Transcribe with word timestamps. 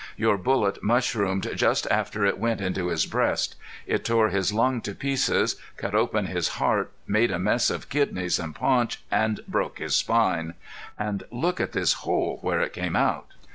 "Your 0.17 0.35
bullet 0.39 0.81
mushroomed 0.81 1.47
just 1.55 1.85
after 1.91 2.25
it 2.25 2.39
went 2.39 2.59
into 2.59 2.87
his 2.87 3.05
breast. 3.05 3.55
It 3.85 4.03
tore 4.03 4.29
his 4.29 4.51
lung 4.51 4.81
to 4.81 4.95
pieces, 4.95 5.57
cut 5.77 5.93
open 5.93 6.25
his 6.25 6.47
heart, 6.57 6.91
made 7.05 7.29
a 7.29 7.37
mess 7.37 7.69
of 7.69 7.87
kidneys 7.87 8.39
an' 8.39 8.53
paunch, 8.53 8.99
an' 9.11 9.37
broke 9.47 9.77
his 9.77 9.93
spine.... 9.93 10.55
An' 10.97 11.21
look 11.29 11.59
at 11.61 11.73
this 11.73 11.93
hole 12.01 12.39
where 12.41 12.61
it 12.61 12.73
came 12.73 12.95
out!" 12.95 13.27